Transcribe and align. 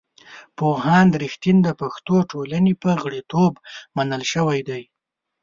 پوهاند 0.57 1.11
رښتین 1.23 1.57
د 1.63 1.69
پښتو 1.81 2.15
ټولنې 2.31 2.73
په 2.81 2.91
غړیتوب 3.03 3.53
منل 3.95 4.23
شوی 4.33 4.59
دی. 4.69 4.83